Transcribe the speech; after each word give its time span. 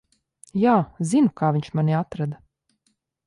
Jā, 0.61 0.71
zinu, 1.11 1.29
kā 1.41 1.51
viņš 1.57 1.69
mani 1.81 1.97
atrada. 1.99 2.41